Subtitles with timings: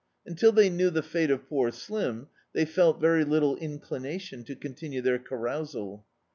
[0.25, 5.03] Until they knew the fate of poor Slim they felt very little inclination to continue
[5.03, 6.07] their carousal.